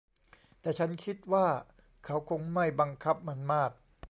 [0.61, 1.47] แต่ฉันคิดว่า
[2.05, 3.71] เขาคงไม่บังคับมันมาก